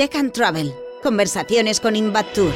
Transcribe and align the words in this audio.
Tech 0.00 0.14
and 0.16 0.32
Travel. 0.32 0.74
Conversaciones 1.02 1.78
con 1.78 1.94
Invatur. 1.94 2.54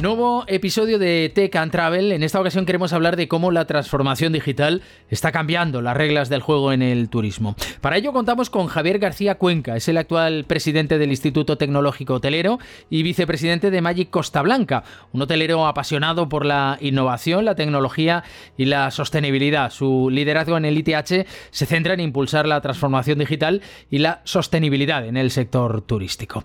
Nuevo 0.00 0.44
episodio 0.46 0.98
de 0.98 1.30
Tech 1.34 1.54
and 1.56 1.70
Travel. 1.70 2.12
En 2.12 2.22
esta 2.22 2.40
ocasión 2.40 2.64
queremos 2.64 2.94
hablar 2.94 3.16
de 3.16 3.28
cómo 3.28 3.50
la 3.50 3.66
transformación 3.66 4.32
digital 4.32 4.80
está 5.10 5.30
cambiando 5.30 5.82
las 5.82 5.94
reglas 5.94 6.30
del 6.30 6.40
juego 6.40 6.72
en 6.72 6.80
el 6.80 7.10
turismo. 7.10 7.54
Para 7.82 7.98
ello 7.98 8.14
contamos 8.14 8.48
con 8.48 8.68
Javier 8.68 8.98
García 8.98 9.34
Cuenca, 9.34 9.76
es 9.76 9.88
el 9.88 9.98
actual 9.98 10.44
presidente 10.46 10.96
del 10.96 11.10
Instituto 11.10 11.58
Tecnológico 11.58 12.14
Hotelero 12.14 12.58
y 12.88 13.02
vicepresidente 13.02 13.70
de 13.70 13.82
Magic 13.82 14.08
Costa 14.08 14.40
Blanca, 14.40 14.84
un 15.12 15.20
hotelero 15.20 15.66
apasionado 15.66 16.30
por 16.30 16.46
la 16.46 16.78
innovación, 16.80 17.44
la 17.44 17.54
tecnología 17.54 18.24
y 18.56 18.64
la 18.64 18.90
sostenibilidad. 18.90 19.70
Su 19.70 20.08
liderazgo 20.10 20.56
en 20.56 20.64
el 20.64 20.78
ITH 20.78 21.26
se 21.50 21.66
centra 21.66 21.92
en 21.92 22.00
impulsar 22.00 22.48
la 22.48 22.62
transformación 22.62 23.18
digital 23.18 23.60
y 23.90 23.98
la 23.98 24.22
sostenibilidad 24.24 25.06
en 25.06 25.18
el 25.18 25.30
sector 25.30 25.82
turístico. 25.82 26.42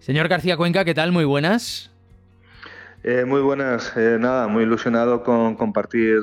Señor 0.00 0.26
García 0.26 0.56
Cuenca, 0.56 0.84
¿qué 0.84 0.94
tal? 0.94 1.12
Muy 1.12 1.24
buenas. 1.24 1.92
Eh, 3.04 3.24
muy 3.24 3.40
buenas, 3.40 3.96
eh, 3.96 4.16
nada, 4.18 4.48
muy 4.48 4.64
ilusionado 4.64 5.22
con 5.22 5.54
compartir 5.54 6.20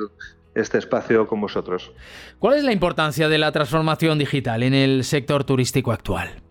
este 0.54 0.78
espacio 0.78 1.26
con 1.26 1.40
vosotros. 1.40 1.92
¿Cuál 2.38 2.58
es 2.58 2.64
la 2.64 2.72
importancia 2.72 3.28
de 3.28 3.38
la 3.38 3.52
transformación 3.52 4.18
digital 4.18 4.62
en 4.62 4.74
el 4.74 5.04
sector 5.04 5.44
turístico 5.44 5.92
actual? 5.92 6.42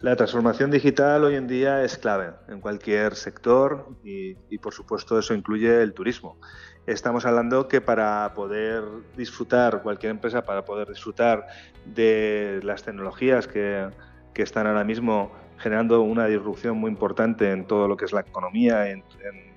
La 0.00 0.14
transformación 0.14 0.70
digital 0.70 1.24
hoy 1.24 1.34
en 1.34 1.48
día 1.48 1.82
es 1.82 1.98
clave 1.98 2.30
en 2.48 2.60
cualquier 2.60 3.16
sector 3.16 3.88
y, 4.04 4.34
por 4.58 4.72
supuesto 4.72 5.18
eso 5.18 5.34
incluye 5.34 5.82
el 5.82 5.92
turismo. 5.92 6.38
Estamos 6.86 7.26
hablando 7.26 7.66
que 7.66 7.80
para 7.80 8.32
poder 8.34 8.84
disfrutar, 9.16 9.82
cualquier 9.82 10.10
empresa 10.10 10.44
para 10.44 10.64
poder 10.64 10.88
disfrutar 10.88 11.46
de 11.84 12.60
las 12.62 12.84
tecnologías 12.84 13.48
que, 13.48 13.88
que 14.32 14.42
están 14.42 14.68
ahora 14.68 14.84
mismo 14.84 15.32
generando 15.58 16.00
una 16.02 16.26
disrupción 16.26 16.78
muy 16.78 16.90
importante 16.90 17.50
en 17.50 17.66
todo 17.66 17.88
lo 17.88 17.96
que 17.96 18.04
es 18.04 18.12
la 18.12 18.20
economía, 18.20 18.90
en, 18.90 19.00
en, 19.00 19.47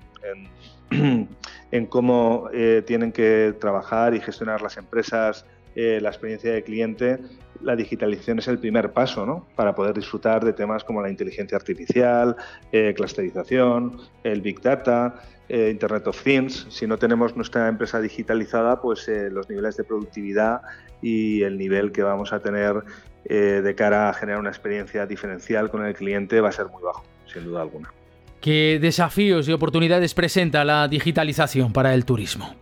cómo 1.88 2.48
eh, 2.52 2.82
tienen 2.86 3.12
que 3.12 3.54
trabajar 3.60 4.14
y 4.14 4.20
gestionar 4.20 4.62
las 4.62 4.76
empresas 4.76 5.46
eh, 5.74 6.00
la 6.02 6.10
experiencia 6.10 6.52
de 6.52 6.62
cliente, 6.62 7.18
la 7.62 7.74
digitalización 7.74 8.38
es 8.40 8.48
el 8.48 8.58
primer 8.58 8.92
paso 8.92 9.24
¿no? 9.24 9.46
para 9.56 9.74
poder 9.74 9.94
disfrutar 9.94 10.44
de 10.44 10.52
temas 10.52 10.84
como 10.84 11.00
la 11.00 11.08
inteligencia 11.08 11.56
artificial, 11.56 12.36
eh, 12.72 12.92
clusterización, 12.94 13.98
el 14.22 14.42
Big 14.42 14.60
Data, 14.60 15.22
Internet 15.48 16.06
of 16.06 16.22
Things. 16.22 16.66
Si 16.70 16.86
no 16.86 16.96
tenemos 16.96 17.36
nuestra 17.36 17.68
empresa 17.68 18.00
digitalizada, 18.00 18.80
pues 18.80 19.06
los 19.08 19.50
niveles 19.50 19.76
de 19.76 19.84
productividad 19.84 20.62
y 21.02 21.42
el 21.42 21.58
nivel 21.58 21.92
que 21.92 22.02
vamos 22.02 22.32
a 22.32 22.40
tener 22.40 22.82
de 23.24 23.74
cara 23.74 24.08
a 24.08 24.14
generar 24.14 24.40
una 24.40 24.48
experiencia 24.48 25.04
diferencial 25.04 25.68
con 25.68 25.84
el 25.84 25.92
cliente 25.92 26.40
va 26.40 26.48
a 26.48 26.52
ser 26.52 26.68
muy 26.68 26.82
bajo, 26.82 27.04
sin 27.26 27.44
duda 27.44 27.60
alguna. 27.60 27.92
¿Qué 28.42 28.80
desafíos 28.82 29.48
y 29.48 29.52
oportunidades 29.52 30.14
presenta 30.14 30.64
la 30.64 30.88
digitalización 30.88 31.72
para 31.72 31.94
el 31.94 32.04
turismo? 32.04 32.56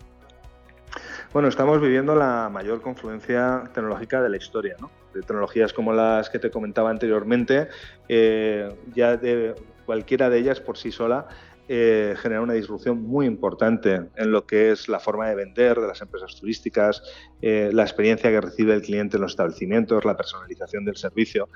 Bueno, 1.33 1.49
estamos 1.49 1.81
viviendo 1.81 2.15
la 2.15 2.51
mayor 2.53 2.83
confluencia 2.83 3.65
tecnológica 3.73 4.21
de 4.21 4.29
la 4.29 4.37
historia, 4.37 4.77
¿no? 4.79 4.91
De 5.15 5.23
tecnologías 5.23 5.73
como 5.73 5.95
las 5.95 6.29
que 6.29 6.39
te 6.39 6.51
comentaba 6.51 6.91
anteriormente, 6.91 7.69
eh, 8.11 8.71
ya 8.95 9.17
de 9.17 9.55
cualquiera 9.87 10.29
de 10.29 10.41
ellas 10.41 10.61
por 10.61 10.77
sí 10.77 10.93
sola 10.93 11.29
eh, 11.67 12.15
genera 12.19 12.43
una 12.43 12.53
disrupción 12.53 13.03
muy 13.03 13.25
importante 13.25 14.03
en 14.17 14.33
lo 14.33 14.45
que 14.45 14.73
es 14.73 14.87
la 14.87 15.01
forma 15.01 15.31
de 15.31 15.35
vender 15.35 15.81
de 15.81 15.87
las 15.87 16.03
empresas 16.03 16.37
turísticas, 16.37 17.03
eh, 17.41 17.71
la 17.73 17.85
experiencia 17.85 18.29
que 18.29 18.41
recibe 18.41 18.75
el 18.75 18.83
cliente 18.83 19.17
en 19.17 19.23
los 19.23 19.33
establecimientos, 19.33 20.05
la 20.05 20.17
personalización 20.17 20.85
del 20.85 20.97
servicio. 20.97 21.49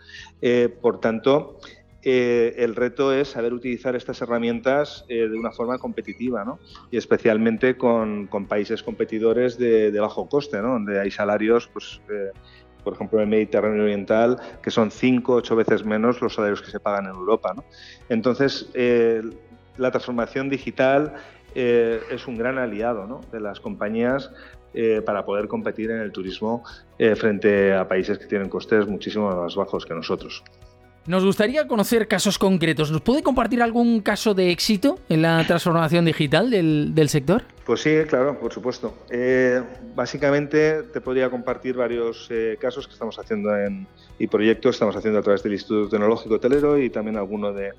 por 0.81 1.01
tanto, 1.01 1.59
eh, 2.07 2.55
el 2.59 2.77
reto 2.77 3.15
es 3.15 3.29
saber 3.29 3.55
utilizar 3.55 3.97
estas 3.97 4.21
herramientas 4.21 5.07
eh, 5.09 5.27
de 5.27 5.39
una 5.39 5.53
forma 5.53 5.79
competitiva, 5.79 6.45
¿no? 6.45 6.59
Y 6.91 6.99
especialmente 6.99 7.79
con, 7.79 8.29
países 8.47 8.83
competidores 8.83 9.57
de, 9.57 9.99
bajo 9.99 10.29
coste, 10.29 10.61
¿no? 10.61 10.75
Donde 10.75 11.01
hay 11.01 11.11
salarios, 11.11 11.67
pues, 11.69 12.03
eh, 12.11 12.31
por 12.85 12.93
ejemplo, 12.93 13.19
en 13.19 13.25
el 13.25 13.31
Mediterráneo 13.31 13.85
Oriental, 13.85 14.39
que 14.63 14.71
son 14.71 14.91
cinco, 14.91 15.37
ocho 15.37 15.57
veces 15.57 15.83
menos 15.83 16.21
los 16.21 16.35
salarios 16.35 16.61
que 16.61 16.71
se 16.71 16.79
pagan 16.79 17.07
en 17.07 17.13
Europa. 17.13 17.55
Entonces, 18.11 18.69
la 19.79 19.91
transformación 19.91 20.51
digital 20.51 21.15
es 21.55 22.27
un 22.27 22.37
gran 22.37 22.59
aliado 22.59 23.23
de 23.33 23.41
las 23.41 23.59
compañías 23.61 24.31
para 25.07 25.25
poder 25.25 25.49
competir 25.49 25.93
en 25.93 26.01
el 26.01 26.13
turismo 26.13 26.63
frente 27.17 27.73
a 27.73 27.89
países 27.89 28.19
que 28.19 28.27
tienen 28.27 28.51
costes 28.51 28.87
muchísimo 28.87 29.35
más 29.35 29.57
bajos 29.57 29.87
que 29.87 29.95
nosotros. 29.95 30.45
Nos 31.07 31.23
gustaría 31.23 31.69
conocer 31.69 32.09
casos 32.09 32.39
concretos. 32.39 32.91
¿Nos 32.91 33.03
puede 33.03 33.23
compartir 33.23 33.61
algún 33.63 34.01
caso 34.01 34.33
de 34.33 34.51
éxito 34.51 34.99
en 35.11 35.21
la 35.21 35.47
transformación 35.47 36.07
digital 36.07 36.49
del, 36.49 37.09
sector? 37.11 37.43
Pues 37.67 37.83
sí, 37.83 37.95
claro, 38.09 38.41
por 38.41 38.55
supuesto. 38.55 38.97
Eh, 39.11 39.63
básicamente 39.95 40.83
te 40.85 41.03
podría 41.03 41.29
compartir 41.29 41.77
varios 41.77 42.27
eh, 42.31 42.57
casos 42.59 42.87
que 42.87 42.95
estamos 42.95 43.19
haciendo 43.19 43.55
en, 43.55 43.87
y 44.19 44.29
proyectos 44.29 44.71
que 44.71 44.77
estamos 44.77 44.97
haciendo 44.97 45.19
a 45.19 45.23
través 45.23 45.43
del 45.43 45.53
Instituto 45.53 45.91
Tecnológico 45.91 46.37
Hotelero 46.37 46.79
y 46.79 46.89
también 46.89 47.19
alguno 47.19 47.53
de, 47.53 47.73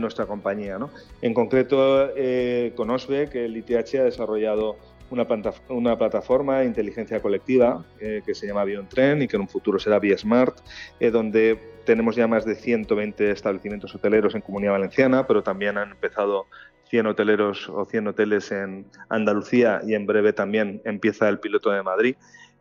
nuestra 0.00 0.24
compañía. 0.24 0.78
En 1.20 1.34
concreto, 1.34 2.08
eh, 2.16 2.72
con 2.74 2.88
OSBE, 2.88 3.28
que 3.28 3.44
el 3.44 3.54
ITH 3.58 3.94
ha 3.96 4.04
desarrollado 4.04 4.78
una, 5.12 5.26
una 5.68 5.98
plataforma 5.98 6.60
de 6.60 6.66
inteligencia 6.66 7.20
colectiva 7.20 7.84
eh, 8.00 8.22
que 8.24 8.34
se 8.34 8.46
llama 8.46 8.64
BionTren 8.64 9.22
y 9.22 9.28
que 9.28 9.36
en 9.36 9.42
un 9.42 9.48
futuro 9.48 9.78
será 9.78 9.98
BioSmart, 9.98 10.56
eh, 10.98 11.10
donde 11.10 11.58
tenemos 11.84 12.16
ya 12.16 12.26
más 12.26 12.44
de 12.44 12.54
120 12.54 13.30
establecimientos 13.30 13.94
hoteleros 13.94 14.34
en 14.34 14.40
Comunidad 14.40 14.72
Valenciana, 14.72 15.26
pero 15.26 15.42
también 15.42 15.78
han 15.78 15.90
empezado 15.90 16.46
100 16.88 17.06
hoteleros 17.06 17.68
o 17.68 17.84
100 17.84 18.08
hoteles 18.08 18.52
en 18.52 18.86
Andalucía 19.08 19.80
y 19.84 19.94
en 19.94 20.06
breve 20.06 20.32
también 20.32 20.82
empieza 20.84 21.28
el 21.28 21.38
piloto 21.38 21.70
de 21.70 21.82
Madrid, 21.82 22.16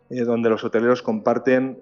eh, 0.10 0.22
donde 0.22 0.50
los 0.50 0.64
hoteleros 0.64 1.02
comparten 1.02 1.80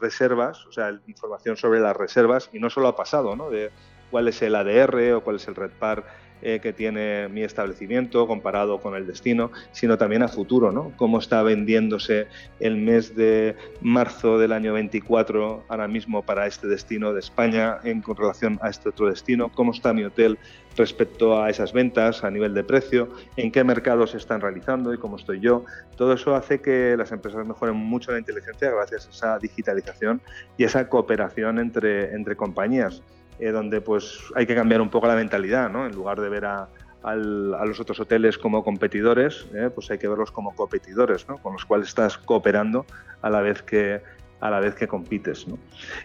reservas, 0.00 0.66
o 0.66 0.72
sea, 0.72 0.98
información 1.06 1.56
sobre 1.56 1.80
las 1.80 1.96
reservas 1.96 2.50
y 2.52 2.58
no 2.58 2.70
solo 2.70 2.88
ha 2.88 2.96
pasado, 2.96 3.36
¿no? 3.36 3.50
De 3.50 3.70
cuál 4.10 4.28
es 4.28 4.42
el 4.42 4.54
ADR 4.54 5.14
o 5.14 5.24
cuál 5.24 5.36
es 5.36 5.48
el 5.48 5.54
RedPar 5.54 6.04
eh, 6.42 6.60
que 6.60 6.72
tiene 6.72 7.28
mi 7.28 7.42
establecimiento 7.42 8.26
comparado 8.26 8.80
con 8.80 8.94
el 8.96 9.06
destino, 9.06 9.50
sino 9.72 9.96
también 9.96 10.22
a 10.22 10.28
futuro, 10.28 10.72
¿no? 10.72 10.92
Cómo 10.96 11.18
está 11.18 11.42
vendiéndose 11.42 12.26
el 12.60 12.76
mes 12.76 13.14
de 13.14 13.56
marzo 13.80 14.38
del 14.38 14.52
año 14.52 14.72
24 14.72 15.64
ahora 15.68 15.88
mismo 15.88 16.22
para 16.22 16.46
este 16.46 16.66
destino 16.66 17.12
de 17.12 17.20
España 17.20 17.78
en 17.84 18.02
relación 18.02 18.58
a 18.62 18.70
este 18.70 18.88
otro 18.88 19.08
destino, 19.08 19.50
cómo 19.52 19.72
está 19.72 19.92
mi 19.92 20.04
hotel 20.04 20.38
respecto 20.76 21.40
a 21.40 21.50
esas 21.50 21.72
ventas 21.72 22.24
a 22.24 22.30
nivel 22.30 22.54
de 22.54 22.64
precio, 22.64 23.08
en 23.36 23.52
qué 23.52 23.64
mercados 23.64 24.10
se 24.10 24.16
están 24.16 24.40
realizando 24.40 24.92
y 24.92 24.98
cómo 24.98 25.16
estoy 25.16 25.40
yo. 25.40 25.64
Todo 25.96 26.14
eso 26.14 26.34
hace 26.34 26.60
que 26.60 26.96
las 26.96 27.12
empresas 27.12 27.46
mejoren 27.46 27.76
mucho 27.76 28.12
la 28.12 28.18
inteligencia 28.18 28.70
gracias 28.70 29.06
a 29.06 29.10
esa 29.10 29.38
digitalización 29.38 30.20
y 30.56 30.64
esa 30.64 30.88
cooperación 30.88 31.58
entre, 31.58 32.14
entre 32.14 32.36
compañías. 32.36 33.02
Eh, 33.38 33.50
donde 33.50 33.80
pues 33.80 34.20
hay 34.34 34.46
que 34.46 34.54
cambiar 34.54 34.80
un 34.80 34.88
poco 34.88 35.06
la 35.06 35.16
mentalidad, 35.16 35.70
¿no? 35.70 35.86
En 35.86 35.92
lugar 35.94 36.20
de 36.20 36.28
ver 36.28 36.44
a, 36.44 36.68
los 37.04 37.80
otros 37.80 37.98
hoteles 37.98 38.38
como 38.38 38.62
competidores, 38.62 39.46
eh, 39.54 39.70
pues 39.74 39.90
hay 39.90 39.98
que 39.98 40.06
verlos 40.06 40.30
como 40.30 40.54
competidores, 40.54 41.28
¿no? 41.28 41.38
Con 41.38 41.54
los 41.54 41.64
cuales 41.64 41.88
estás 41.88 42.16
cooperando 42.18 42.86
a 43.20 43.30
la 43.30 43.40
vez 43.40 43.62
que 43.62 44.00
a 44.38 44.50
la 44.50 44.60
vez 44.60 44.74
que 44.74 44.86
compites, 44.86 45.48
¿no? 45.48 45.58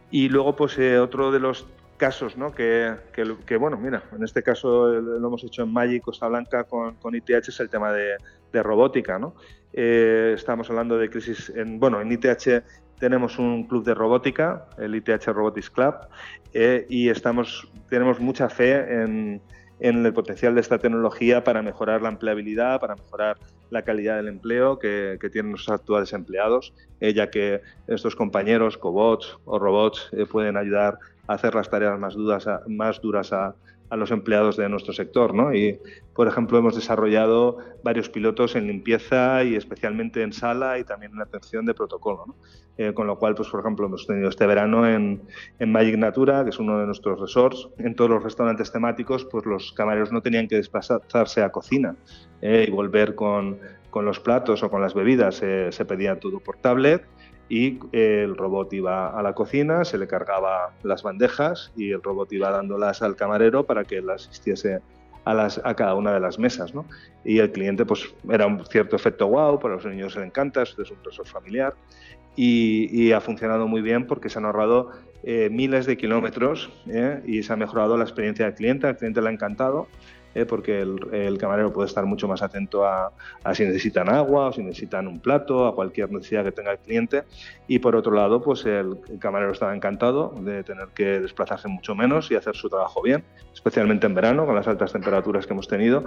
Y 0.09 0.29
luego 0.29 0.55
pues 0.55 0.77
eh, 0.79 0.97
otro 0.99 1.31
de 1.31 1.39
los 1.39 1.67
casos, 1.97 2.37
¿no? 2.37 2.51
Que, 2.51 2.95
que, 3.13 3.57
bueno, 3.57 3.77
mira, 3.77 4.03
en 4.15 4.23
este 4.23 4.41
caso 4.41 4.87
lo 4.87 5.27
hemos 5.27 5.43
hecho 5.43 5.63
en 5.63 5.73
Magic 5.73 6.03
Costa 6.03 6.27
Blanca 6.27 6.63
con, 6.63 6.95
con 6.95 7.15
ITH 7.15 7.49
es 7.49 7.59
el 7.59 7.69
tema 7.69 7.91
de, 7.91 8.17
robótica, 8.53 9.19
¿no? 9.19 9.35
estamos 9.71 10.67
hablando 10.71 10.97
de 10.97 11.11
crisis 11.11 11.51
en, 11.55 11.79
bueno, 11.79 12.01
en 12.01 12.11
ITH 12.11 12.63
tenemos 12.99 13.39
un 13.39 13.63
club 13.63 13.83
de 13.83 13.93
robótica, 13.93 14.65
el 14.77 14.95
ITH 14.95 15.25
Robotics 15.27 15.69
Club, 15.69 15.95
eh, 16.53 16.85
y 16.89 17.09
estamos, 17.09 17.67
tenemos 17.89 18.19
mucha 18.19 18.49
fe 18.49 19.03
en, 19.03 19.41
el 19.79 20.11
potencial 20.13 20.55
de 20.55 20.61
esta 20.61 20.79
tecnología 20.79 21.43
para 21.43 21.61
mejorar 21.61 22.01
la 22.01 22.09
empleabilidad, 22.09 22.79
para 22.79 22.95
mejorar 22.95 23.37
la 23.69 23.83
calidad 23.83 24.15
del 24.15 24.27
empleo 24.27 24.79
que, 24.79 25.19
tienen 25.31 25.51
los 25.51 25.69
actuales 25.69 26.13
empleados, 26.13 26.73
eh, 26.99 27.13
ya 27.13 27.29
que 27.29 27.61
estos 27.85 28.15
compañeros, 28.15 28.77
cobots 28.77 29.37
o 29.45 29.59
robots, 29.59 30.09
eh, 30.13 30.25
pueden 30.25 30.57
ayudar 30.57 30.97
hacer 31.27 31.55
las 31.55 31.69
tareas 31.69 31.99
más, 31.99 32.15
duras 32.15 32.47
más 32.67 33.01
duras 33.01 33.33
a, 33.33 33.55
a 33.89 33.95
los 33.95 34.11
empleados 34.11 34.57
de 34.57 34.67
nuestro 34.69 34.93
sector. 34.93 35.33
¿no? 35.33 35.53
Y, 35.53 35.79
por 36.13 36.27
ejemplo, 36.27 36.57
hemos 36.57 36.75
desarrollado 36.75 37.57
varios 37.83 38.09
pilotos 38.09 38.55
en 38.55 38.67
limpieza 38.67 39.43
y 39.43 39.55
especialmente 39.55 40.21
en 40.21 40.33
sala 40.33 40.79
y 40.79 40.83
también 40.83 41.13
en 41.13 41.21
atención 41.21 41.65
de 41.65 41.73
protocolo. 41.73 42.35
Eh, 42.77 42.93
con 42.93 43.07
lo 43.07 43.17
cual, 43.17 43.33
pues, 43.33 43.49
por 43.49 43.61
ejemplo, 43.61 43.87
hemos 43.87 44.05
tenido 44.05 44.29
este 44.29 44.45
verano 44.45 44.87
en, 44.87 45.23
Magic 45.59 45.97
Natura, 45.97 46.43
que 46.43 46.51
es 46.51 46.59
uno 46.59 46.79
de 46.79 46.85
nuestros 46.85 47.19
resorts. 47.19 47.69
En 47.79 47.95
todos 47.95 48.09
los 48.11 48.23
restaurantes 48.23 48.71
temáticos, 48.71 49.25
pues 49.25 49.45
los 49.45 49.71
camareros 49.73 50.11
no 50.11 50.21
tenían 50.21 50.47
que 50.47 50.57
desplazarse 50.57 51.41
a 51.41 51.49
cocina 51.51 51.95
eh, 52.41 52.65
y 52.67 52.71
volver 52.71 53.15
con, 53.15 53.57
con 53.89 54.05
los 54.05 54.19
platos 54.19 54.61
o 54.61 54.69
con 54.69 54.81
las 54.81 54.93
bebidas 54.93 55.37
se 55.37 55.85
pedía 55.85 56.19
todo 56.19 56.39
por 56.39 56.57
tablet 56.57 57.03
y 57.49 57.79
el 57.91 58.35
robot 58.35 58.73
iba 58.73 59.09
a 59.09 59.21
la 59.21 59.33
cocina, 59.33 59.85
se 59.85 59.97
le 59.97 60.07
cargaba 60.07 60.73
las 60.83 61.03
bandejas 61.03 61.71
y 61.75 61.91
el 61.91 62.01
robot 62.01 62.31
iba 62.33 62.51
dándolas 62.51 63.01
al 63.01 63.15
camarero 63.15 63.65
para 63.65 63.83
que 63.83 64.01
las 64.01 64.27
asistiese 64.27 64.79
a, 65.23 65.33
las, 65.33 65.61
a 65.63 65.73
cada 65.75 65.95
una 65.95 66.13
de 66.13 66.19
las 66.19 66.39
mesas. 66.39 66.73
¿no? 66.73 66.85
Y 67.23 67.39
el 67.39 67.51
cliente, 67.51 67.85
pues 67.85 68.13
era 68.29 68.47
un 68.47 68.65
cierto 68.65 68.95
efecto 68.95 69.27
wow, 69.27 69.59
para 69.59 69.75
los 69.75 69.85
niños 69.85 70.15
les 70.15 70.25
encanta, 70.25 70.63
es 70.63 70.77
un 70.77 70.97
profesor 70.97 71.27
familiar 71.27 71.73
y, 72.37 73.11
ha 73.11 73.19
funcionado 73.19 73.67
muy 73.67 73.81
bien 73.81 74.05
porque 74.05 74.29
se 74.29 74.37
han 74.37 74.45
ahorrado 74.45 74.91
eh, 75.23 75.49
miles 75.51 75.85
de 75.85 75.97
kilómetros 75.97 76.69
¿eh? 76.87 77.21
y 77.25 77.43
se 77.43 77.51
ha 77.51 77.55
mejorado 77.55 77.97
la 77.97 78.03
experiencia 78.03 78.45
del 78.45 78.53
cliente, 78.53 78.87
al 78.87 78.97
cliente 78.97 79.21
le 79.21 79.29
ha 79.29 79.31
encantado 79.31 79.87
¿eh? 80.37 80.45
porque 80.45 80.79
el, 80.81 81.37
camarero 81.37 81.73
puede 81.73 81.87
estar 81.87 82.05
mucho 82.05 82.27
más 82.27 82.41
atento 82.41 82.85
a, 82.85 83.11
si 83.53 83.63
necesitan 83.63 84.09
agua 84.09 84.47
o 84.47 84.53
si 84.53 84.61
necesitan 84.61 85.07
un 85.07 85.19
plato, 85.19 85.65
a 85.65 85.73
cualquier 85.73 86.11
necesidad 86.11 86.43
que 86.43 86.51
tenga 86.51 86.71
el 86.71 86.79
cliente. 86.79 87.23
Y 87.67 87.79
por 87.79 87.95
otro 87.95 88.13
lado, 88.13 88.41
pues 88.41 88.65
el, 88.65 88.99
camarero 89.19 89.51
estaba 89.51 89.75
encantado 89.75 90.33
de 90.39 90.63
tener 90.63 90.89
que 90.89 91.19
desplazarse 91.19 91.67
mucho 91.67 91.95
menos 91.95 92.29
y 92.31 92.35
hacer 92.35 92.55
su 92.55 92.69
trabajo 92.69 93.01
bien, 93.01 93.23
especialmente 93.53 94.05
en 94.05 94.13
verano 94.13 94.45
con 94.45 94.55
las 94.55 94.67
altas 94.67 94.93
temperaturas 94.93 95.47
que 95.47 95.53
hemos 95.53 95.67
tenido. 95.67 96.05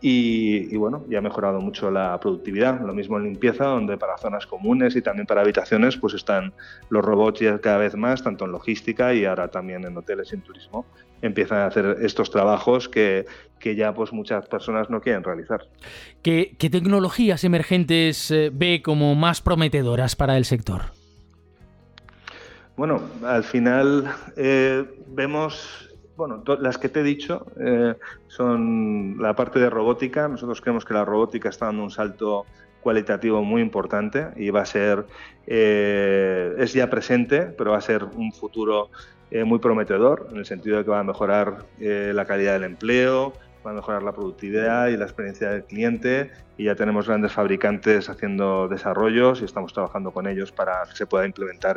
Y, 0.00 0.76
bueno, 0.76 1.04
ya 1.08 1.18
ha 1.18 1.22
mejorado 1.22 1.60
mucho 1.60 1.90
la 1.90 2.18
productividad. 2.20 2.80
Lo 2.80 2.94
mismo 2.94 3.16
en 3.16 3.24
limpieza, 3.24 3.64
donde 3.64 3.96
para 3.96 4.18
zonas 4.18 4.46
comunes 4.46 4.96
y 4.96 5.02
también 5.02 5.26
para 5.26 5.42
habitaciones, 5.42 5.96
pues 5.96 6.14
están 6.14 6.52
los 6.90 7.04
robots 7.04 7.40
ya 7.40 7.58
cada 7.60 7.78
vez 7.78 7.94
más, 7.94 8.22
tanto 8.22 8.44
en 8.44 8.52
logística 8.52 9.14
y 9.14 9.24
ahora 9.24 9.48
también 9.48 9.84
en 9.84 9.96
hoteles 9.96 10.32
y 10.32 10.34
en 10.34 10.42
turismo, 10.42 10.84
empiezan 11.22 11.58
a 11.58 11.66
hacer 11.66 11.96
estos 12.00 12.30
trabajos 12.30 12.88
que, 12.88 13.26
que 13.58 13.74
ya 13.74 13.94
pues 13.94 14.12
muchas 14.12 14.46
personas 14.46 14.88
no 14.90 15.00
quieren 15.00 15.22
realizar. 15.22 15.66
¿Qué, 16.22 16.56
tecnologías 16.58 17.44
emergentes 17.44 18.30
eh, 18.30 18.50
ve 18.52 18.82
como 18.82 19.14
más 19.14 19.40
prometedoras 19.40 20.16
para 20.16 20.36
el 20.36 20.44
sector? 20.44 20.82
Bueno, 22.76 23.00
al 23.24 23.44
final 23.44 24.08
eh, 24.36 24.84
vemos, 25.08 25.90
bueno, 26.16 26.42
las 26.60 26.78
que 26.78 26.88
te 26.88 27.00
he 27.00 27.02
dicho 27.02 27.46
eh, 27.60 27.94
son 28.28 29.16
la 29.20 29.34
parte 29.34 29.58
de 29.58 29.68
robótica. 29.68 30.28
Nosotros 30.28 30.60
creemos 30.60 30.84
que 30.84 30.94
la 30.94 31.04
robótica 31.04 31.48
está 31.48 31.66
dando 31.66 31.82
un 31.82 31.90
salto 31.90 32.46
cualitativo 32.80 33.42
muy 33.42 33.60
importante 33.60 34.28
y 34.36 34.50
va 34.50 34.62
a 34.62 34.66
ser, 34.66 35.04
es 35.46 36.72
ya 36.72 36.88
presente, 36.88 37.42
pero 37.42 37.72
va 37.72 37.78
a 37.78 37.82
ser 37.82 38.04
un 38.04 38.32
futuro 38.32 38.90
muy 39.44 39.58
prometedor 39.58 40.28
en 40.30 40.38
el 40.38 40.46
sentido 40.46 40.78
de 40.78 40.84
que 40.84 40.90
va 40.90 41.00
a 41.00 41.04
mejorar 41.04 41.66
la 41.80 42.24
calidad 42.24 42.52
del 42.52 42.64
empleo, 42.64 43.34
va 43.68 43.72
a 43.72 43.74
mejorar 43.74 44.02
la 44.02 44.12
productividad 44.12 44.88
y 44.88 44.96
la 44.96 45.04
experiencia 45.04 45.50
del 45.50 45.64
cliente 45.64 46.30
y 46.56 46.64
ya 46.64 46.74
tenemos 46.74 47.06
grandes 47.06 47.32
fabricantes 47.32 48.08
haciendo 48.08 48.66
desarrollos 48.66 49.40
y 49.40 49.44
estamos 49.44 49.72
trabajando 49.72 50.10
con 50.10 50.26
ellos 50.26 50.50
para 50.50 50.82
que 50.88 50.96
se 50.96 51.06
pueda 51.06 51.26
implementar 51.26 51.76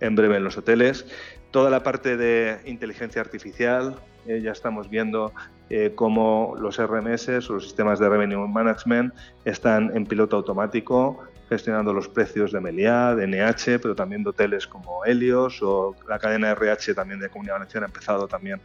en, 0.00 0.14
breve 0.14 0.36
en 0.36 0.44
los 0.44 0.56
hoteles. 0.56 1.06
Toda 1.50 1.70
la 1.70 1.82
parte 1.82 2.16
de 2.16 2.58
inteligencia 2.64 3.20
artificial, 3.20 3.96
eh, 4.26 4.40
ya 4.40 4.52
estamos 4.52 4.88
viendo 4.88 5.32
eh, 5.68 5.92
cómo 5.94 6.54
los 6.58 6.78
RMS 6.78 7.28
o 7.50 7.54
los 7.54 7.64
sistemas 7.64 7.98
de 7.98 8.08
Revenue 8.08 8.46
Management 8.46 9.12
están 9.44 9.94
en 9.96 10.06
piloto 10.06 10.36
automático 10.36 11.24
gestionando 11.48 11.92
los 11.92 12.08
precios 12.08 12.50
de 12.50 12.60
Meliá, 12.60 13.14
de 13.14 13.26
NH, 13.26 13.78
pero 13.80 13.94
también 13.94 14.24
de 14.24 14.30
hoteles 14.30 14.66
como 14.66 15.04
Helios 15.04 15.62
o 15.62 15.94
la 16.08 16.18
cadena 16.18 16.50
RH 16.50 16.94
también 16.94 17.20
de 17.20 17.28
Comunidad 17.28 17.54
Valenciana 17.54 17.86
ha 17.86 17.88
empezado 17.88 18.26
también 18.26 18.60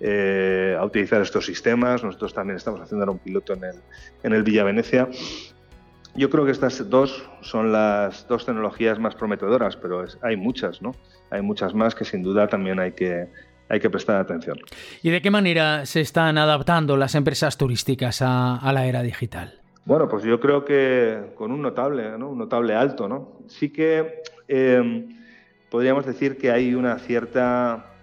eh, 0.00 0.76
a 0.78 0.84
utilizar 0.84 1.22
estos 1.22 1.46
sistemas. 1.46 2.02
Nosotros 2.02 2.34
también 2.34 2.56
estamos 2.56 2.80
haciendo 2.80 3.10
un 3.10 3.18
piloto 3.18 3.52
en 3.54 3.64
el, 3.64 3.76
en 4.22 4.32
el 4.32 4.42
Villa 4.42 4.64
Venecia. 4.64 5.08
Yo 6.16 6.30
creo 6.30 6.44
que 6.44 6.52
estas 6.52 6.88
dos 6.88 7.28
son 7.40 7.72
las 7.72 8.26
dos 8.28 8.46
tecnologías 8.46 8.98
más 8.98 9.14
prometedoras, 9.16 9.76
pero 9.76 10.04
hay 10.22 10.36
muchas, 10.36 10.80
¿no? 10.80 10.94
Hay 11.30 11.42
muchas 11.42 11.74
más 11.74 11.94
que 11.94 12.04
sin 12.04 12.22
duda 12.22 12.46
también 12.46 12.78
hay 12.78 12.92
que, 12.92 13.28
hay 13.68 13.80
que 13.80 13.90
prestar 13.90 14.20
atención. 14.20 14.58
¿Y 15.02 15.10
de 15.10 15.20
qué 15.20 15.30
manera 15.30 15.86
se 15.86 16.00
están 16.00 16.38
adaptando 16.38 16.96
las 16.96 17.16
empresas 17.16 17.58
turísticas 17.58 18.22
a, 18.22 18.70
la 18.72 18.86
era 18.86 19.02
digital? 19.02 19.60
Bueno, 19.84 20.08
pues 20.08 20.22
yo 20.22 20.38
creo 20.38 20.64
que 20.64 21.32
con 21.34 21.50
un 21.50 21.60
notable, 21.60 22.16
¿no? 22.16 22.30
un 22.30 22.38
notable 22.38 22.74
alto, 22.74 23.08
¿no? 23.08 23.40
Sí 23.48 23.70
que 23.70 24.22
eh, 24.46 25.06
podríamos 25.68 26.06
decir 26.06 26.38
que 26.38 26.52
hay 26.52 26.74
una 26.74 26.98
cierta 26.98 27.93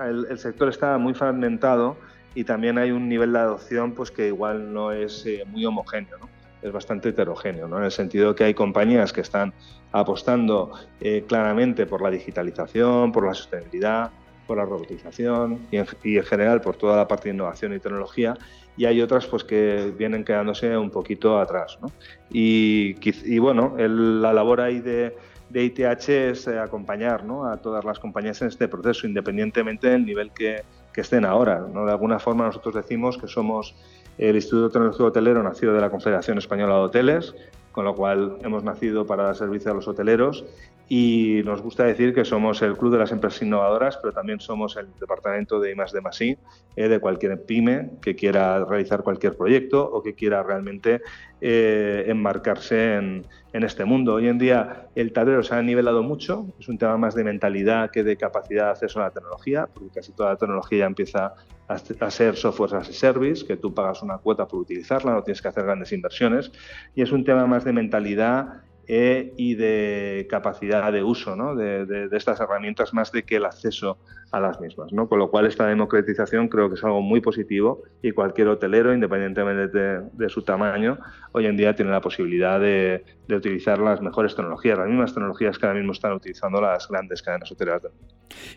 el, 0.00 0.38
sector 0.38 0.68
está 0.68 0.98
muy 0.98 1.14
fragmentado 1.14 1.96
y 2.34 2.44
también 2.44 2.78
hay 2.78 2.90
un 2.90 3.08
nivel 3.08 3.32
de 3.32 3.38
adopción 3.38 3.92
pues 3.92 4.10
que 4.10 4.28
igual 4.28 4.72
no 4.72 4.92
es 4.92 5.26
eh, 5.26 5.44
muy 5.46 5.64
homogéneo, 5.64 6.18
¿no? 6.18 6.28
es 6.62 6.72
bastante 6.72 7.10
heterogéneo, 7.10 7.66
¿no? 7.68 7.78
en 7.78 7.84
el 7.84 7.90
sentido 7.90 8.34
que 8.34 8.44
hay 8.44 8.54
compañías 8.54 9.12
que 9.12 9.20
están 9.20 9.52
apostando 9.90 10.72
eh, 11.00 11.24
claramente 11.26 11.86
por 11.86 12.00
la 12.00 12.10
digitalización, 12.10 13.12
por 13.12 13.26
la 13.26 13.34
sostenibilidad, 13.34 14.10
por 14.46 14.56
la 14.56 14.64
robotización 14.64 15.66
y 15.70 15.76
en, 15.78 16.24
general 16.24 16.60
por 16.60 16.76
toda 16.76 16.96
la 16.96 17.08
parte 17.08 17.28
de 17.28 17.34
innovación 17.34 17.74
y 17.74 17.78
tecnología 17.78 18.36
y 18.76 18.86
hay 18.86 19.02
otras 19.02 19.26
pues 19.26 19.44
que 19.44 19.92
vienen 19.96 20.24
quedándose 20.24 20.76
un 20.76 20.90
poquito 20.90 21.38
atrás. 21.38 21.78
¿no? 21.82 21.92
Y, 22.30 22.96
y, 23.02 23.38
bueno, 23.38 23.74
la 23.76 24.32
labor 24.32 24.60
ahí 24.62 24.80
de, 24.80 25.14
de 25.52 25.64
ITH 25.64 26.08
es 26.08 26.46
eh, 26.46 26.58
acompañar 26.58 27.24
a 27.44 27.56
todas 27.58 27.84
las 27.84 27.98
compañías 27.98 28.40
en 28.42 28.48
este 28.48 28.68
proceso, 28.68 29.06
independientemente 29.06 29.88
del 29.88 30.06
nivel 30.06 30.30
que, 30.32 30.62
estén 30.94 31.24
ahora. 31.24 31.66
¿no? 31.72 31.86
De 31.86 31.92
alguna 31.92 32.18
forma 32.18 32.44
nosotros 32.44 32.74
decimos 32.74 33.16
que 33.16 33.26
somos 33.26 33.74
el 34.18 34.36
Instituto 34.36 34.68
Tecnológico 34.70 35.06
Hotelero 35.06 35.42
nacido 35.42 35.72
de 35.72 35.80
la 35.80 35.88
Confederación 35.90 36.36
Española 36.36 36.74
de 36.74 36.80
Hoteles, 36.80 37.34
con 37.72 37.86
lo 37.86 37.94
cual 37.94 38.36
hemos 38.42 38.62
nacido 38.62 39.06
para 39.06 39.24
dar 39.24 39.36
servicio 39.36 39.70
a 39.70 39.74
los 39.74 39.88
hoteleros 39.88 40.44
y 40.94 41.42
nos 41.46 41.62
gusta 41.62 41.84
decir 41.84 42.12
que 42.12 42.22
somos 42.22 42.60
el 42.60 42.76
club 42.76 42.92
de 42.92 42.98
las 42.98 43.12
empresas 43.12 43.40
innovadoras, 43.40 43.96
pero 43.96 44.12
también 44.12 44.40
somos 44.40 44.76
el 44.76 44.88
departamento 45.00 45.58
de 45.58 45.70
I+D+I 45.70 46.36
eh, 46.76 46.86
de 46.86 46.98
cualquier 46.98 47.46
pyme 47.46 47.92
que 48.02 48.14
quiera 48.14 48.62
realizar 48.66 49.02
cualquier 49.02 49.34
proyecto 49.34 49.82
o 49.82 50.02
que 50.02 50.14
quiera 50.14 50.42
realmente 50.42 51.00
eh, 51.40 52.04
enmarcarse 52.08 52.96
en, 52.96 53.26
en, 53.54 53.62
este 53.62 53.86
mundo. 53.86 54.12
Hoy 54.12 54.28
en 54.28 54.36
día 54.36 54.88
el 54.94 55.14
tablero 55.14 55.42
se 55.42 55.54
ha 55.54 55.62
nivelado 55.62 56.02
mucho, 56.02 56.48
es 56.60 56.68
un 56.68 56.76
tema 56.76 56.98
más 56.98 57.14
de 57.14 57.24
mentalidad 57.24 57.90
que 57.90 58.04
de 58.04 58.18
capacidad 58.18 58.66
de 58.66 58.70
acceso 58.72 59.00
a 59.00 59.04
la 59.04 59.10
tecnología, 59.12 59.70
porque 59.72 59.88
casi 59.94 60.12
toda 60.12 60.32
la 60.32 60.36
tecnología 60.36 60.80
ya 60.80 60.86
empieza 60.86 61.32
a, 61.68 62.10
ser 62.10 62.36
software 62.36 62.74
as 62.74 62.90
a 62.90 62.92
service, 62.92 63.46
que 63.46 63.56
tú 63.56 63.72
pagas 63.72 64.02
una 64.02 64.18
cuota 64.18 64.46
por 64.46 64.60
utilizarla, 64.60 65.12
no 65.12 65.22
tienes 65.22 65.40
que 65.40 65.48
hacer 65.48 65.64
grandes 65.64 65.90
inversiones, 65.90 66.52
y 66.94 67.00
es 67.00 67.12
un 67.12 67.24
tema 67.24 67.46
más 67.46 67.64
de 67.64 67.72
mentalidad 67.72 68.60
y 68.88 69.54
de 69.54 70.26
capacidad 70.28 70.92
de 70.92 71.02
uso 71.02 71.36
¿no? 71.36 71.54
de, 71.54 72.08
estas 72.12 72.40
herramientas 72.40 72.92
más 72.92 73.12
de 73.12 73.22
que 73.22 73.36
el 73.36 73.44
acceso 73.44 73.98
a 74.30 74.40
las 74.40 74.60
mismas. 74.60 74.92
¿no? 74.92 75.08
Con 75.08 75.18
lo 75.18 75.30
cual 75.30 75.46
esta 75.46 75.66
democratización 75.66 76.48
creo 76.48 76.68
que 76.68 76.74
es 76.74 76.84
algo 76.84 77.00
muy 77.00 77.20
positivo 77.20 77.82
y 78.02 78.12
cualquier 78.12 78.48
hotelero, 78.48 78.92
independientemente 78.92 79.78
de, 80.12 80.28
su 80.28 80.42
tamaño, 80.42 80.98
hoy 81.32 81.46
en 81.46 81.56
día 81.56 81.74
tiene 81.74 81.90
la 81.90 82.00
posibilidad 82.00 82.58
de, 82.60 83.04
utilizar 83.28 83.78
las 83.78 84.02
mejores 84.02 84.34
tecnologías, 84.34 84.78
las 84.78 84.88
mismas 84.88 85.14
tecnologías 85.14 85.58
que 85.58 85.64
ahora 85.66 85.78
mismo 85.78 85.92
están 85.92 86.12
utilizando 86.12 86.60
las 86.60 86.86
grandes 86.88 87.22
cadenas 87.22 87.50
hoteleras. 87.50 87.82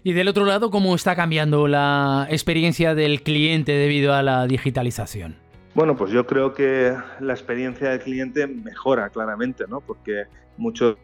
Y 0.03 0.13
del 0.13 0.27
otro 0.27 0.45
lado, 0.45 0.69
¿cómo 0.69 0.95
está 0.95 1.15
cambiando 1.15 1.67
la 1.67 2.27
experiencia 2.29 2.93
del 2.93 3.21
cliente 3.21 3.71
debido 3.71 4.13
a 4.13 4.21
la 4.21 4.47
digitalización? 4.47 5.44
Bueno, 5.75 5.97
pues 5.97 6.09
yo 6.11 6.25
creo 6.25 6.53
que 6.53 6.95
la 7.19 7.33
experiencia 7.33 7.89
del 7.89 7.99
cliente 7.99 8.47
mejora 8.47 9.09
claramente, 9.09 9.65
¿no? 9.67 9.81
Porque 9.81 10.23
muchos 10.55 10.95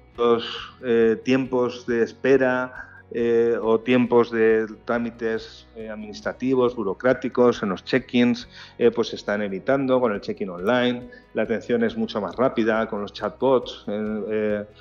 eh, 0.81 1.19
tiempos 1.25 1.85
de 1.85 2.03
espera 2.03 2.87
eh, 3.11 3.57
o 3.61 3.81
tiempos 3.81 4.31
de 4.31 4.65
trámites 4.85 5.67
eh, 5.75 5.89
administrativos, 5.89 6.73
burocráticos, 6.73 7.61
en 7.63 7.67
los 7.67 7.83
check-ins, 7.83 8.47
pues 8.95 9.09
se 9.09 9.17
están 9.17 9.41
evitando 9.41 9.99
con 9.99 10.13
el 10.13 10.21
check-in 10.21 10.49
online. 10.49 11.09
La 11.33 11.43
atención 11.43 11.83
es 11.83 11.97
mucho 11.97 12.21
más 12.21 12.37
rápida 12.37 12.87
con 12.87 13.01
los 13.01 13.11
chatbots 13.11 13.85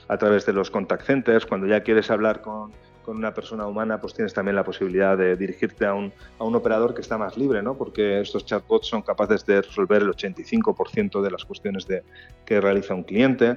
a 0.06 0.16
través 0.18 0.46
de 0.46 0.52
los 0.52 0.70
contact 0.70 1.04
centers. 1.04 1.44
Cuando 1.44 1.66
ya 1.66 1.82
quieres 1.82 2.12
hablar 2.12 2.42
con 2.42 2.70
con 3.04 3.16
una 3.16 3.32
persona 3.32 3.66
humana, 3.66 4.00
pues 4.00 4.14
tienes 4.14 4.34
también 4.34 4.56
la 4.56 4.64
posibilidad 4.64 5.16
de 5.16 5.36
dirigirte 5.36 5.86
a 5.86 5.94
un, 5.94 6.12
a 6.38 6.44
un 6.44 6.54
operador 6.54 6.94
que 6.94 7.00
está 7.00 7.18
más 7.18 7.36
libre, 7.36 7.62
¿no? 7.62 7.76
porque 7.76 8.20
estos 8.20 8.44
chatbots 8.44 8.86
son 8.86 9.02
capaces 9.02 9.44
de 9.46 9.62
resolver 9.62 10.02
el 10.02 10.08
85% 10.08 11.22
de 11.22 11.30
las 11.30 11.44
cuestiones 11.44 11.86
de, 11.86 12.02
que 12.44 12.60
realiza 12.60 12.94
un 12.94 13.02
cliente. 13.02 13.56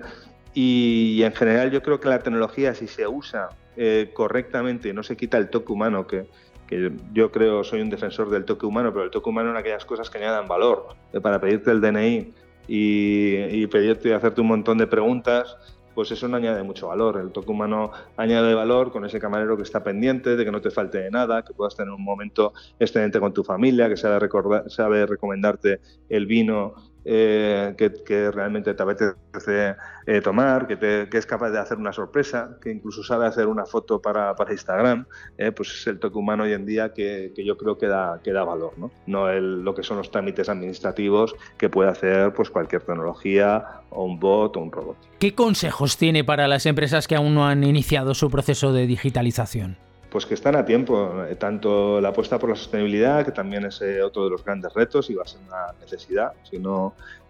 Y, 0.53 1.21
en 1.23 1.33
general 1.33 1.71
yo 1.71 1.81
creo 1.81 1.99
que 1.99 2.09
la 2.09 2.19
tecnología, 2.19 2.75
si 2.75 2.87
se 2.87 3.07
usa 3.07 3.49
eh, 3.75 4.11
correctamente 4.13 4.89
y 4.89 4.93
no 4.93 5.03
se 5.03 5.17
quita 5.17 5.37
el 5.37 5.49
toque 5.49 5.71
humano, 5.71 6.05
que, 6.05 6.27
que 6.67 6.91
yo 7.11 7.31
creo, 7.31 7.63
soy 7.63 7.81
un 7.81 7.89
defensor 7.89 8.29
del 8.29 8.45
toque 8.45 8.65
humano, 8.65 8.91
pero 8.91 9.05
el 9.05 9.11
toque 9.11 9.29
humano 9.29 9.49
en 9.49 9.57
aquellas 9.57 9.85
cosas 9.85 10.09
que 10.09 10.19
añadan 10.19 10.47
valor, 10.47 10.89
eh, 11.11 11.19
para 11.19 11.41
pedirte 11.41 11.71
el 11.71 11.81
DNI 11.81 12.33
y, 12.67 13.35
y 13.63 13.67
pedirte 13.67 14.09
y 14.09 14.11
hacerte 14.11 14.41
un 14.41 14.47
montón 14.47 14.77
de 14.77 14.87
preguntas, 14.87 15.57
pues 15.93 16.11
eso 16.11 16.27
no 16.27 16.37
añade 16.37 16.63
mucho 16.63 16.87
valor. 16.87 17.17
El 17.17 17.31
toque 17.31 17.51
humano 17.51 17.91
añade 18.17 18.53
valor 18.53 18.91
con 18.91 19.05
ese 19.05 19.19
camarero 19.19 19.57
que 19.57 19.63
está 19.63 19.83
pendiente 19.83 20.35
de 20.35 20.45
que 20.45 20.51
no 20.51 20.61
te 20.61 20.71
falte 20.71 20.99
de 20.99 21.11
nada, 21.11 21.43
que 21.43 21.53
puedas 21.53 21.75
tener 21.75 21.91
un 21.93 22.03
momento 22.03 22.53
excelente 22.79 23.19
con 23.19 23.33
tu 23.33 23.43
familia, 23.43 23.89
que 23.89 23.97
sabe, 23.97 24.19
recordar, 24.19 24.69
sabe 24.69 25.05
recomendarte 25.05 25.81
el 26.09 26.25
vino 26.25 26.92
eh, 27.05 27.75
que, 27.77 28.31
realmente 28.31 28.73
te 28.73 28.83
apetece 28.83 29.75
eh, 30.07 30.21
tomar, 30.21 30.67
que, 30.67 30.77
te, 30.77 31.17
es 31.17 31.25
capaz 31.25 31.49
de 31.51 31.59
hacer 31.59 31.77
una 31.77 31.91
sorpresa, 31.91 32.57
que 32.61 32.71
incluso 32.71 33.03
sabe 33.03 33.25
hacer 33.25 33.47
una 33.47 33.65
foto 33.65 34.01
para, 34.01 34.35
para 34.35 34.51
Instagram, 34.51 35.05
eh, 35.37 35.51
pues 35.51 35.69
es 35.73 35.87
el 35.87 35.99
toque 35.99 36.17
humano 36.17 36.43
hoy 36.43 36.53
en 36.53 36.65
día 36.65 36.93
que, 36.93 37.33
yo 37.35 37.57
creo 37.57 37.77
que 37.77 37.87
da, 37.87 38.19
que 38.23 38.31
da 38.31 38.43
valor, 38.43 38.73
no, 38.77 38.91
no 39.05 39.29
el, 39.29 39.61
lo 39.61 39.75
que 39.75 39.83
son 39.83 39.97
los 39.97 40.11
trámites 40.11 40.49
administrativos 40.49 41.35
que 41.57 41.69
puede 41.69 41.89
hacer 41.89 42.33
pues 42.33 42.49
cualquier 42.49 42.81
tecnología 42.83 43.81
o 43.89 44.05
un 44.05 44.19
bot 44.19 44.55
o 44.57 44.59
un 44.59 44.71
robot. 44.71 44.97
¿Qué 45.19 45.35
consejos 45.35 45.97
tiene 45.97 46.23
para 46.23 46.47
las 46.47 46.65
empresas 46.65 47.07
que 47.07 47.15
aún 47.15 47.33
no 47.33 47.47
han 47.47 47.63
iniciado 47.63 48.13
su 48.13 48.29
proceso 48.29 48.73
de 48.73 48.87
digitalización? 48.87 49.77
Pues 50.13 50.27
que 50.27 50.35
están 50.35 50.55
a 50.55 50.63
tiempo, 50.63 51.25
eh, 51.27 51.35
tanto 51.35 51.99
la 51.99 52.09
apuesta 52.09 52.37
por 52.37 52.51
la 52.51 52.55
sostenibilidad, 52.55 53.25
que 53.25 53.31
también 53.31 53.65
es 53.65 53.81
eh, 53.81 54.03
otro 54.03 54.25
de 54.25 54.29
los 54.29 54.45
grandes 54.45 54.71
retos 54.71 55.09
y 55.09 55.15
va 55.15 55.23
a 55.23 55.27
ser 55.27 55.41
una 55.47 55.73
necesidad, 55.81 56.33
si, 56.43 56.61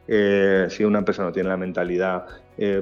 eh, 0.10 0.68
si 0.70 0.84
una 0.84 1.00
empresa 1.00 1.24
no 1.24 1.32
tiene 1.32 1.48
la 1.48 1.56
mentalidad, 1.56 2.25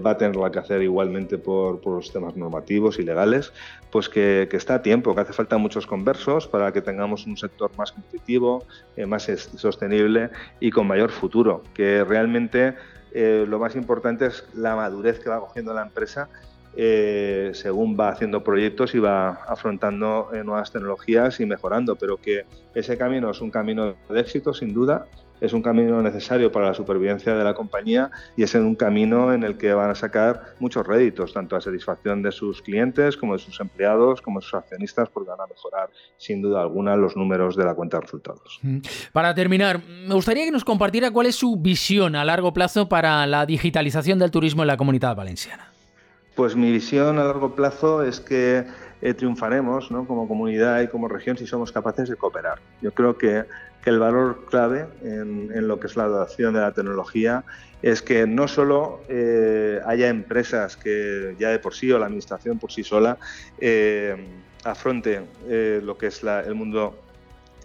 va 0.04 0.12
a 0.12 0.18
tenerla 0.18 0.52
que 0.52 0.58
hacer 0.58 0.82
igualmente 0.82 1.38
por, 1.38 1.86
los 1.86 2.12
temas 2.12 2.36
normativos 2.36 2.98
y 2.98 3.04
legales, 3.04 3.54
pues 3.92 4.10
que, 4.10 4.50
está 4.52 4.76
a 4.76 4.82
tiempo, 4.82 5.14
que 5.14 5.22
hace 5.22 5.34
falta 5.34 5.58
muchos 5.60 5.86
conversos 5.86 6.48
para 6.48 6.74
que 6.74 6.82
tengamos 6.82 7.28
un 7.28 7.38
sector 7.38 7.72
más 7.78 7.92
competitivo, 7.92 8.66
más 9.08 9.30
sostenible 9.56 10.32
y 10.60 10.72
con 10.72 10.88
mayor 10.88 11.12
futuro, 11.12 11.62
que 11.76 12.04
realmente 12.04 12.76
lo 13.14 13.60
más 13.60 13.76
importante 13.76 14.26
es 14.26 14.44
la 14.56 14.76
madurez 14.76 15.20
que 15.20 15.30
va 15.30 15.40
cogiendo 15.40 15.74
la 15.74 15.84
empresa 15.84 16.28
eh, 16.76 17.52
según 17.54 17.98
va 18.00 18.10
haciendo 18.10 18.44
proyectos 18.44 18.96
y 18.96 19.00
va 19.00 19.32
afrontando 19.48 20.30
eh, 20.34 20.44
nuevas 20.44 20.72
tecnologías 20.72 21.40
y 21.40 21.46
mejorando, 21.46 21.96
pero 21.96 22.18
que 22.18 22.46
ese 22.74 22.98
camino 22.98 23.30
es 23.32 23.42
un 23.42 23.52
camino 23.52 23.96
de 24.10 24.20
éxito, 24.20 24.54
sin 24.54 24.74
duda, 24.74 25.08
es 25.42 25.54
un 25.54 25.62
camino 25.62 26.02
necesario 26.02 26.52
para 26.52 26.68
la 26.68 26.74
supervivencia 26.74 27.36
de 27.36 27.44
la 27.44 27.56
compañía 27.56 28.12
y 28.38 28.44
es 28.44 28.54
un 28.54 28.76
camino 28.76 29.34
en 29.34 29.44
el 29.44 29.58
que 29.58 29.74
van 29.74 29.90
a 29.90 29.96
sacar 29.96 30.54
muchos 30.60 30.86
réditos, 30.86 31.34
tanto 31.34 31.56
a 31.56 31.62
satisfacción 31.62 32.22
de 32.22 32.32
sus 32.32 32.62
clientes 32.62 33.18
como 33.18 33.34
de 33.34 33.40
sus 33.40 33.60
empleados, 33.60 34.22
como 34.22 34.40
de 34.40 34.46
sus 34.46 34.54
accionistas, 34.54 35.10
porque 35.10 35.32
van 35.32 35.42
a 35.42 35.48
mejorar 35.48 35.90
sin 36.18 36.44
duda 36.44 36.62
alguna 36.62 36.96
los 36.96 37.18
números 37.18 37.56
de 37.56 37.66
la 37.66 37.74
cuenta 37.74 37.98
de 37.98 38.02
resultados. 38.02 38.62
Para 39.12 39.34
terminar, 39.34 39.82
me 39.84 40.14
gustaría 40.14 40.46
que 40.46 40.52
nos 40.52 40.64
compartiera 40.64 41.10
cuál 41.10 41.26
es 41.26 41.36
su 41.36 41.58
visión 41.58 42.16
a 42.16 42.24
largo 42.24 42.54
plazo 42.54 42.88
para 42.88 43.26
la 43.26 43.46
digitalización 43.48 44.20
del 44.20 44.30
turismo 44.30 44.62
en 44.62 44.68
la 44.68 44.78
comunidad 44.78 45.16
valenciana. 45.16 45.71
Pues 46.36 46.56
mi 46.56 46.72
visión 46.72 47.20
a 47.20 47.26
largo 47.26 47.56
plazo 47.56 48.04
es 48.04 48.20
que 48.20 48.66
eh, 49.02 49.14
triunfaremos 49.14 49.90
como 49.90 50.28
comunidad 50.28 50.82
y 50.82 50.88
como 50.88 51.08
región 51.08 51.38
si 51.38 51.46
somos 51.46 51.72
capaces 51.72 52.08
de 52.08 52.16
cooperar. 52.16 52.60
Yo 52.82 52.94
creo 52.94 53.18
que, 53.18 53.46
el 53.84 53.98
valor 53.98 54.46
clave 54.46 54.86
en, 55.02 55.68
lo 55.68 55.80
que 55.80 55.88
es 55.88 55.98
la 55.98 56.04
adopción 56.04 56.54
de 56.54 56.62
la 56.62 56.72
tecnología 56.72 57.44
es 57.82 58.04
que 58.04 58.28
no 58.28 58.48
solo 58.48 59.02
eh, 59.10 59.82
haya 59.88 60.08
empresas 60.08 60.78
que 60.78 61.36
ya 61.40 61.50
de 61.50 61.58
por 61.58 61.74
sí 61.74 61.92
o 61.92 61.98
la 61.98 62.06
administración 62.06 62.60
por 62.60 62.72
sí 62.72 62.84
sola 62.84 63.18
eh, 63.58 64.16
afronte 64.64 65.26
lo 65.82 65.98
que 65.98 66.06
es 66.06 66.24
el 66.24 66.54
mundo 66.54 66.96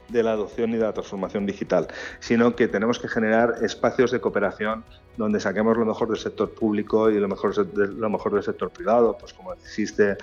de 0.08 0.22
la 0.22 0.32
adopción 0.32 0.70
y 0.70 0.76
de 0.76 0.84
la 0.84 0.92
transformación 0.94 1.44
digital, 1.44 1.88
sino 2.20 2.56
que 2.56 2.68
tenemos 2.68 2.98
que 2.98 3.08
generar 3.08 3.56
espacios 3.62 4.10
de 4.10 4.20
cooperación 4.20 4.84
donde 5.16 5.40
saquemos 5.40 5.76
lo 5.76 5.84
mejor 5.84 6.08
del 6.08 6.18
sector 6.18 6.50
público 6.50 7.10
y 7.10 7.18
lo 7.18 7.28
mejor, 7.28 7.54
de, 7.54 7.88
lo 7.88 8.10
mejor 8.10 8.34
del 8.34 8.42
sector 8.42 8.70
privado, 8.70 9.16
pues 9.18 9.32
como 9.32 9.52
existe 9.52 10.16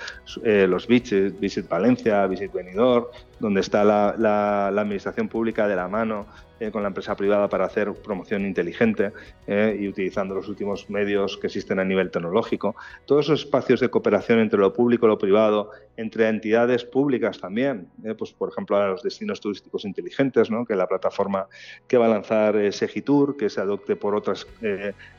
eh, 0.43 0.67
los 0.67 0.87
Visit, 0.87 1.39
Visit 1.39 1.67
Valencia, 1.67 2.25
Visit 2.27 2.51
Benidorm, 2.53 3.05
donde 3.43 3.59
está 3.59 3.83
la, 3.83 4.67
administración 4.67 5.27
pública 5.27 5.67
de 5.67 5.75
la 5.75 5.89
mano 5.89 6.27
eh, 6.61 6.71
con 6.71 6.81
la 6.81 6.87
empresa 6.87 7.13
privada 7.17 7.49
para 7.49 7.65
hacer 7.65 7.93
promoción 7.93 8.45
inteligente 8.45 9.11
eh, 9.47 9.77
y 9.77 9.87
utilizando 9.89 10.33
los 10.33 10.47
últimos 10.47 10.89
medios 10.89 11.37
que 11.37 11.47
existen 11.47 11.77
a 11.77 11.83
nivel 11.83 12.09
tecnológico. 12.09 12.77
Todos 13.05 13.25
esos 13.25 13.41
espacios 13.41 13.81
de 13.81 13.89
cooperación 13.89 14.39
entre 14.39 14.59
lo 14.59 14.71
público 14.71 15.07
y 15.07 15.09
lo 15.09 15.17
privado, 15.17 15.71
entre 15.97 16.29
entidades 16.29 16.85
públicas 16.85 17.37
también, 17.37 17.89
eh, 18.05 18.15
pues 18.17 18.31
por 18.31 18.47
ejemplo 18.47 18.87
los 18.87 19.03
destinos 19.03 19.41
turísticos 19.41 19.83
inteligentes, 19.83 20.49
¿no? 20.49 20.63
que 20.65 20.77
la 20.77 20.87
plataforma 20.87 21.47
que 21.85 21.97
va 21.97 22.05
a 22.05 22.09
lanzar 22.09 22.71
Segitur, 22.71 23.35
que 23.35 23.49
se 23.49 23.59
adopte 23.59 23.97
por 23.97 24.15
otras 24.15 24.47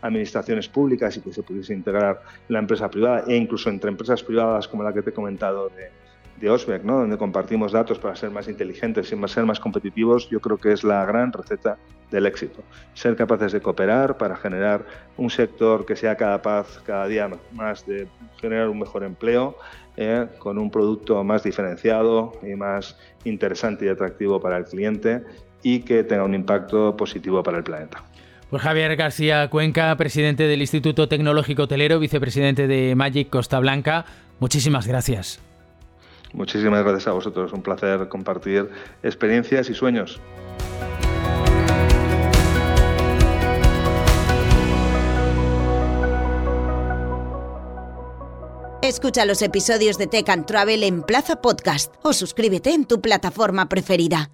administraciones 0.01 0.67
públicas 0.69 1.15
y 1.19 1.21
que 1.21 1.33
se 1.33 1.43
pudiese 1.43 1.75
integrar 1.75 2.23
la 2.49 2.59
empresa 2.59 2.89
privada 2.89 3.25
e 3.29 3.37
incluso 3.37 3.69
entre 3.69 3.91
empresas 3.91 4.23
privadas 4.23 4.67
como 4.67 4.83
la 4.83 4.95
que 4.95 5.03
te 5.03 5.11
he 5.11 5.13
comentado 5.13 5.69
de 5.69 6.05
de 6.41 6.51
Osberg, 6.51 6.85
¿no? 6.85 6.99
donde 6.99 7.17
compartimos 7.17 7.73
datos 7.73 7.99
para 7.99 8.17
ser 8.17 8.31
más 8.31 8.49
inteligentes 8.49 9.13
y 9.13 9.29
ser 9.29 9.45
más 9.45 9.61
competitivos, 9.61 10.29
yo 10.31 10.41
creo 10.41 10.59
que 10.59 10.73
es 10.73 10.85
la 10.85 11.05
gran 11.05 11.33
receta 11.33 11.79
del 12.11 12.27
éxito. 12.27 12.63
Ser 12.95 13.17
capaces 13.17 13.53
de 13.53 13.61
cooperar 13.61 14.17
para 14.17 14.37
generar 14.37 14.85
un 15.17 15.31
sector 15.31 15.87
que 15.87 15.97
sea 15.97 16.17
capaz 16.17 16.83
cada 16.85 17.07
día 17.07 17.31
más 17.53 17.87
de 17.87 18.07
generar 18.41 18.69
un 18.69 18.79
mejor 18.79 19.05
empleo, 19.05 19.57
eh, 19.97 20.27
con 20.39 20.59
un 20.59 20.71
producto 20.71 21.23
más 21.23 21.45
diferenciado 21.45 22.33
y 22.43 22.55
más 22.55 22.99
interesante 23.25 23.87
y 23.87 23.89
atractivo 23.89 24.41
para 24.41 24.57
el 24.57 24.65
cliente 24.65 25.23
y 25.63 25.81
que 25.81 26.05
tenga 26.05 26.25
un 26.25 26.35
impacto 26.35 26.97
positivo 26.97 27.43
para 27.43 27.59
el 27.59 27.65
planeta. 27.65 28.03
Pues 28.51 28.63
Javier 28.63 28.95
García 28.97 29.49
Cuenca, 29.49 29.97
presidente 29.97 30.45
del 30.45 30.61
Instituto 30.61 31.09
Tecnológico 31.09 31.63
Hotelero, 31.63 31.99
vicepresidente 31.99 32.67
de 32.67 32.95
Magic 32.95 33.31
Costa 33.31 33.59
Blanca, 33.59 34.05
muchísimas 34.39 34.87
gracias. 34.87 35.41
Muchísimas 36.35 36.83
gracias 36.83 37.07
a 37.07 37.13
vosotros, 37.13 37.53
un 37.53 37.63
placer 37.63 38.09
compartir 38.09 38.69
experiencias 39.05 39.71
y 39.71 39.75
sueños. 39.75 40.21
Escucha 48.83 49.25
los 49.25 49.41
episodios 49.43 49.97
de 49.97 50.09
Tech 50.09 50.29
and 50.29 50.45
Travel 50.45 50.83
en 50.83 51.03
Plaza 51.03 51.41
Podcast 51.41 51.95
o 52.03 52.13
suscríbete 52.13 52.75
en 52.75 52.85
tu 52.85 53.01
plataforma 53.01 53.69
preferida. 53.69 54.31